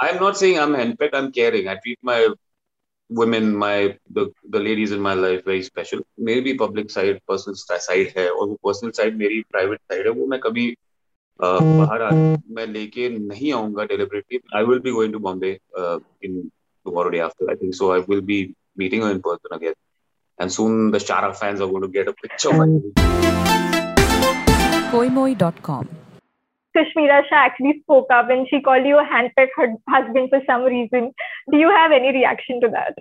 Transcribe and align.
I'm 0.00 0.16
not 0.20 0.36
saying 0.36 0.58
I'm 0.58 0.74
henpecked. 0.74 1.14
I'm 1.14 1.30
caring. 1.32 1.68
I 1.68 1.76
treat 1.76 1.98
my 2.02 2.28
women, 3.08 3.54
my 3.54 3.96
the 4.10 4.32
the 4.50 4.58
ladies 4.58 4.92
in 4.92 5.00
my 5.00 5.14
life 5.14 5.44
very 5.44 5.62
special. 5.62 6.00
मेरी 6.20 6.40
भी 6.40 6.58
public 6.58 6.90
side, 6.90 7.20
personal 7.30 7.56
side 7.56 8.12
है 8.16 8.28
और 8.30 8.48
वो 8.48 8.58
personal 8.66 8.92
side 8.98 9.14
मेरी 9.22 9.44
private 9.54 9.82
side 9.90 10.04
है 10.06 10.10
वो 10.18 10.26
मैं 10.26 10.40
कभी 10.40 10.66
uh, 11.40 11.60
बाहर 11.62 12.02
आ 12.02 12.10
मैं 12.56 12.66
लेके 12.66 13.08
नहीं 13.18 13.52
आऊंगा 13.52 13.88
deliberately. 13.88 14.40
I 14.52 14.62
will 14.62 14.80
be 14.80 14.92
going 14.92 15.12
to 15.12 15.20
Bombay 15.20 15.58
uh, 15.78 15.98
in 16.22 16.50
tomorrow 16.86 17.10
day 17.10 17.20
after. 17.20 17.50
I 17.50 17.56
think 17.56 17.74
so. 17.74 17.92
I 17.92 18.00
will 18.00 18.20
be 18.20 18.54
meeting 18.76 19.02
her 19.02 19.10
in 19.10 19.22
person 19.22 19.52
again. 19.52 19.74
And 20.38 20.52
soon 20.52 20.90
the 20.90 20.98
Shara 20.98 21.36
fans 21.36 21.60
are 21.60 21.68
going 21.68 21.82
to 21.82 21.88
get 21.88 22.08
a 22.08 22.12
picture. 22.12 22.50
Koimoi.com 24.94 25.88
Kashmira 26.75 27.23
Shah 27.27 27.35
actually 27.35 27.79
spoke 27.81 28.07
up 28.11 28.29
and 28.29 28.47
she 28.49 28.61
called 28.61 28.85
you 28.85 28.97
a 28.97 29.03
handpicked 29.03 29.77
husband 29.89 30.29
for 30.29 30.41
some 30.45 30.63
reason. 30.63 31.11
Do 31.51 31.57
you 31.57 31.69
have 31.69 31.91
any 31.91 32.11
reaction 32.11 32.61
to 32.61 32.69
that? 32.69 32.95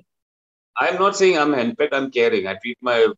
I'm 0.77 0.98
not 0.98 1.16
saying 1.16 1.38
I'm 1.38 1.52
handpicked. 1.52 1.92
I'm 1.92 2.10
caring. 2.10 2.46
I 2.46 2.54
treat 2.54 2.78
my 2.80 3.08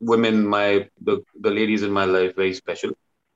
women, 0.00 0.46
my 0.46 0.88
the, 1.00 1.22
the 1.40 1.50
ladies 1.50 1.82
in 1.82 1.90
my 1.90 2.04
life 2.04 2.36
very 2.36 2.54
special. 2.54 2.92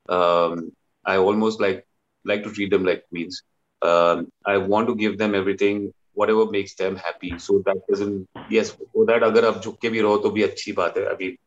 Um, 0.08 0.72
I 1.04 1.16
almost 1.16 1.60
like 1.60 1.86
like 2.24 2.42
to 2.44 2.52
treat 2.52 2.70
them 2.70 2.84
like 2.84 3.04
queens. 3.08 3.42
Um, 3.82 4.28
I 4.44 4.56
want 4.58 4.88
to 4.88 4.94
give 4.94 5.18
them 5.18 5.34
everything, 5.34 5.92
whatever 6.14 6.46
makes 6.46 6.74
them 6.74 6.96
happy. 6.96 7.38
So 7.38 7.62
that 7.66 7.76
doesn't 7.88 8.28
yes, 8.50 8.76
so 8.94 9.04
that 9.04 9.22
अगर 9.22 9.44
आप 9.44 9.62
झुक 9.62 9.78
के 9.80 9.88
भी 9.88 10.00
रहो 10.00 10.16
तो 10.18 10.30
भी 10.30 10.42
अच्छी 10.42 10.72
बात 10.72 10.96
है. 10.98 11.04
अभी 11.04 11.38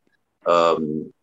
um, 0.50 1.14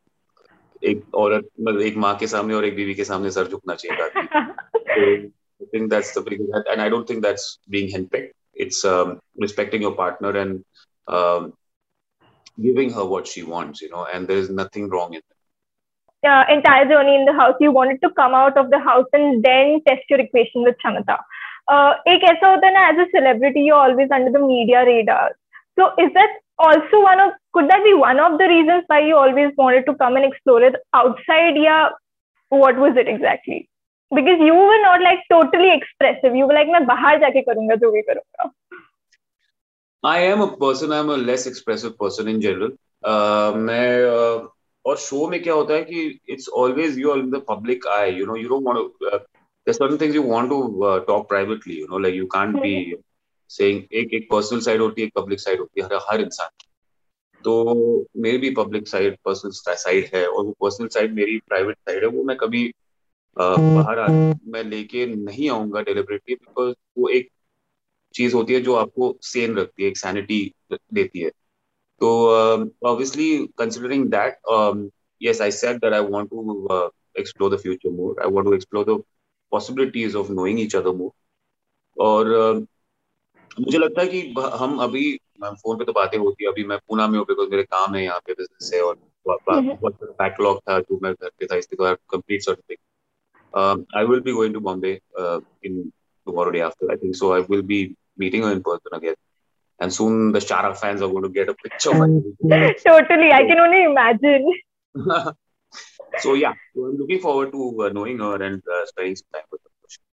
एक 0.83 1.15
औरत 1.15 1.47
मतलब 1.59 1.81
एक 1.81 1.97
माँ 1.97 2.15
के 2.17 2.27
सामने 2.27 2.53
और 2.53 2.65
एक 2.65 2.75
बीवी 2.75 2.93
के 2.95 3.03
सामने 3.03 3.31
सर 3.31 3.47
झुकना 3.47 3.75
चाहिए 3.75 5.31
I 5.61 5.65
think 5.71 5.89
that's 5.91 6.13
the 6.13 6.21
big 6.21 6.41
and 6.71 6.81
I 6.81 6.89
don't 6.89 7.05
think 7.07 7.21
that's 7.21 7.59
being 7.69 7.89
henpecked. 7.91 8.33
It's 8.53 8.85
um, 8.85 9.19
respecting 9.37 9.81
your 9.81 9.93
partner 9.95 10.29
and 10.41 10.63
um, 11.07 11.53
giving 12.61 12.93
her 12.93 13.05
what 13.05 13.27
she 13.27 13.43
wants, 13.43 13.81
you 13.81 13.89
know, 13.89 14.05
and 14.05 14.27
there 14.27 14.37
is 14.37 14.49
nothing 14.49 14.89
wrong 14.89 15.13
in 15.13 15.21
that. 15.27 16.29
Uh, 16.29 16.43
entire 16.53 16.85
journey 16.85 17.15
in 17.15 17.25
the 17.25 17.33
house, 17.33 17.55
you 17.59 17.71
wanted 17.71 18.01
to 18.01 18.09
come 18.11 18.33
out 18.33 18.57
of 18.57 18.69
the 18.69 18.79
house 18.79 19.05
and 19.13 19.43
then 19.43 19.81
test 19.87 20.01
your 20.09 20.19
equation 20.19 20.63
with 20.63 20.75
Shamita. 20.85 21.17
Uh, 21.67 21.93
एक 22.07 22.23
ऐसा 22.23 22.55
as 22.89 22.97
a 22.97 23.09
celebrity, 23.15 23.61
you're 23.61 23.75
always 23.75 24.09
under 24.11 24.31
the 24.31 24.39
media 24.39 24.85
radar. 24.85 25.31
So 25.77 25.91
is 25.97 26.11
that 26.13 26.29
also 26.57 27.01
one 27.01 27.19
of? 27.19 27.31
could 27.52 27.68
that 27.70 27.84
be 27.84 27.94
one 27.94 28.20
of 28.20 28.38
the 28.38 28.48
reasons 28.48 28.84
why 28.86 29.00
you 29.06 29.16
always 29.16 29.52
wanted 29.56 29.86
to 29.86 29.94
come 30.02 30.16
and 30.16 30.24
explore 30.24 30.62
it 30.62 30.76
outside 30.94 31.56
yeah 31.56 31.88
what 32.48 32.76
was 32.84 32.96
it 33.02 33.08
exactly 33.08 33.68
because 34.10 34.40
you 34.48 34.54
were 34.54 34.80
not 34.82 35.02
like 35.02 35.20
totally 35.30 35.70
expressive 35.74 36.34
you 36.40 36.46
were 36.46 36.56
like 36.58 36.72
मैं 36.76 36.84
बाहर 36.86 37.20
जाके 37.20 37.42
करूंगा 37.50 37.76
जो 37.84 37.90
भी 37.92 38.02
करूंगा 38.10 38.50
I 40.04 40.18
am 40.30 40.42
a 40.42 40.48
person 40.56 40.92
I'm 40.92 41.10
a 41.10 41.16
less 41.28 41.46
expressive 41.46 41.98
person 41.98 42.28
in 42.28 42.40
general 42.40 42.72
uh, 43.12 43.52
मैं 43.68 43.86
uh, 44.16 44.48
और 44.86 44.96
show 44.96 45.26
में 45.28 45.42
क्या 45.42 45.54
होता 45.54 45.74
है 45.74 45.84
कि 45.84 46.20
it's 46.34 46.48
always 46.48 46.98
you 47.02 47.10
are 47.12 47.18
in 47.18 47.30
the 47.30 47.40
public 47.52 47.86
eye 47.96 48.12
you 48.18 48.26
know 48.26 48.36
you 48.42 48.48
don't 48.48 48.70
want 48.70 48.78
to 48.82 49.10
uh, 49.12 49.18
there's 49.66 49.78
certain 49.78 49.98
things 49.98 50.14
you 50.14 50.22
want 50.22 50.50
to 50.50 50.60
uh, 50.84 51.00
talk 51.10 51.28
privately 51.28 51.78
you 51.82 51.88
know 51.88 52.00
like 52.06 52.14
you 52.22 52.28
can't 52.36 52.62
be 52.62 52.74
saying 53.50 53.82
एक 54.00 54.14
एक 54.14 54.26
personal 54.30 54.60
side 54.66 54.80
होती 54.80 55.00
है 55.02 55.06
एक 55.06 55.12
public 55.16 55.40
side 55.40 55.60
होती 55.60 55.80
है 55.80 55.86
हर 55.86 55.98
हर 56.10 56.20
इंसान 56.20 56.48
तो 57.43 58.05
मेरी 58.17 58.37
भी 58.37 58.49
पब्लिक 58.49 58.87
साइड 58.87 59.17
पर्सनल 59.25 59.51
साइड 59.75 60.11
है 60.15 60.27
और 60.27 60.45
वो 60.45 60.51
पर्सनल 60.51 60.87
साइड 60.87 61.13
मेरी 61.13 61.37
प्राइवेट 61.37 61.77
साइड 61.77 62.03
है 62.03 62.09
वो 62.09 62.23
मैं 62.23 62.37
कभी 62.37 62.73
बाहर 63.39 63.99
आ 63.99 64.07
मैं 64.47 64.63
लेके 64.63 65.05
नहीं 65.05 65.49
आऊँगा 65.49 65.81
डेलिबरेटली 65.81 66.35
बिकॉज़ 66.35 66.75
वो 66.97 67.07
एक 67.09 67.29
चीज़ 68.13 68.35
होती 68.35 68.53
है 68.53 68.61
जो 68.61 68.75
आपको 68.75 69.17
सेन 69.21 69.55
रखती 69.55 69.83
है 69.83 69.89
एक 69.89 69.97
सैनिटी 69.97 70.53
देती 70.93 71.19
है। 71.19 71.29
तो 71.99 72.09
obviously 72.85 73.47
considering 73.57 74.05
that 74.05 74.39
yes 75.21 75.39
i 75.41 75.49
said 75.51 75.79
that 75.79 75.93
i 75.93 75.99
want 76.11 76.29
to 76.33 76.41
uh, 76.71 76.89
explore 77.19 77.49
the 77.49 77.57
future 77.57 77.91
more. 77.91 78.13
I 78.23 78.27
want 78.27 78.47
to 78.47 78.53
explore 78.53 78.85
the 78.85 78.93
possibilities 79.51 80.15
of 80.15 80.29
knowing 80.29 80.75
other 80.75 80.93
more. 80.93 81.11
और 81.97 82.27
uh, 82.27 82.67
मुझे 83.59 83.77
लगता 83.77 84.01
है 84.01 84.07
कि 84.07 84.35
हम 84.39 84.77
अभी 84.77 85.19
फ़ोन 85.43 85.77
पे 85.77 85.85
तो 85.85 85.93
बातें 85.93 86.17
होती 86.17 86.43
है 86.43 86.51
अभी 86.51 86.63
मैं 86.63 86.77
पूना 86.87 87.07
में 87.07 87.17
हूँ 87.19 87.25
बिकॉज़ 87.27 87.49
मेरे 87.49 87.63
काम 87.63 87.95
है 87.95 88.03
यहाँ 88.03 88.19
पे 88.27 88.33
बिज़नेस 88.33 88.71
है 88.73 88.81
और 88.81 88.97
बैकलॉग 89.27 90.59
था 90.59 90.79
जो 90.79 90.99
मैं 91.03 91.13
घर 91.13 91.29
पे 91.29 91.45
था 91.45 91.55
इसके 91.55 91.75
बाद 91.83 91.97
complete 92.11 92.41
certificate 92.41 93.95
I 93.97 94.05
will 94.05 94.19
be 94.21 94.31
going 94.31 94.53
to 94.53 94.59
Bombay 94.59 94.99
in 95.65 95.91
tomorrow 96.27 96.51
day 96.51 96.61
after. 96.61 96.91
I 96.91 96.97
think 96.97 97.15
so. 97.15 97.33
I 97.33 97.39
will 97.41 97.61
be 97.63 97.95
meeting 98.17 98.43
her 98.43 98.51
in 98.51 98.61
person 98.61 98.93
again. 98.93 99.15
And 99.79 99.93
soon 99.93 100.31
the 100.31 100.39
Shara 100.39 100.75
fans 100.77 101.01
are 101.01 101.09
going 101.09 101.23
to 101.23 101.29
get 101.29 101.49
a 101.49 101.53
picture. 101.53 101.91
totally. 101.91 103.31
I 103.31 103.43
can 103.45 103.59
only 103.59 103.83
imagine. 103.85 104.51
so 106.17 106.33
yeah, 106.33 106.53
so 106.75 106.85
I'm 106.85 106.97
looking 106.97 107.19
forward 107.19 107.51
to 107.51 107.83
uh, 107.83 107.89
knowing 107.89 108.19
her 108.19 108.41
and 108.43 108.61
uh, 108.67 108.85
spending 108.85 109.15
some 109.15 109.27
time 109.33 109.49
with 109.51 109.61
her. 109.61 109.69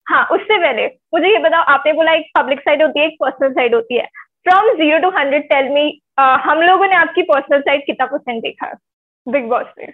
हाँ 0.06 0.24
उससे 0.32 0.56
पहले 0.60 0.86
मुझे 1.14 1.28
ये 1.28 1.38
बताओ 1.42 1.62
आपने 1.72 1.92
बोला 1.92 2.12
एक 2.14 2.26
public 2.36 2.58
side 2.60 2.82
होती 2.82 3.00
है 3.00 3.06
एक 3.06 3.14
पर्सनल 3.20 3.52
साइड 3.52 3.74
होती 3.74 3.96
है 3.98 4.06
from 4.46 4.68
zero 4.76 4.98
to 5.00 5.10
hundred 5.18 5.44
tell 5.48 5.68
me 5.74 5.84
हम 6.46 6.60
लोगों 6.62 6.86
ने 6.86 6.96
आपकी 6.96 7.22
पर्सनल 7.30 7.60
साइड 7.60 7.84
कितना 7.86 8.06
परसेंट 8.06 8.42
देखा 8.42 8.72
बिग 9.26 9.48
बॉस 9.48 9.66
में? 9.78 9.92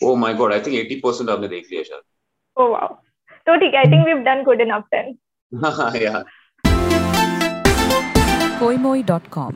ओह 0.00 0.16
माय 0.18 0.34
गॉड 0.34 0.52
आई 0.52 0.60
थिंक 0.60 0.76
80% 1.04 1.30
आपने 1.30 1.48
देख 1.48 1.66
लिया 1.72 1.82
शायद। 1.82 2.02
ओह 2.56 2.68
वाओ 2.70 2.88
तो 3.46 3.56
ठीक 3.60 3.74
है 3.74 3.80
I 3.80 3.90
think 3.92 4.04
we 4.06 4.10
have 4.12 4.22
done 4.24 4.42
good 4.44 4.60
enough 4.60 4.84
then 4.94 5.16
हाँ 5.52 5.90
या 6.02 6.24
koimoi.com 8.60 9.54